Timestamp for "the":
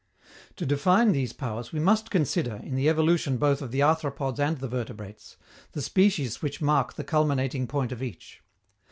2.73-2.89, 3.69-3.81, 4.57-4.67, 5.73-5.81, 6.95-7.03